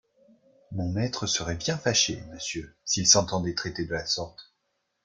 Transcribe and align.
Mon 0.71 0.91
maître 0.91 1.27
serait 1.27 1.57
bien 1.57 1.77
fâché, 1.77 2.23
monsieur, 2.31 2.75
s’il 2.85 3.05
s’entendait 3.07 3.53
traiter 3.53 3.85
de 3.85 3.93
la 3.93 4.03
sorte. 4.07 4.51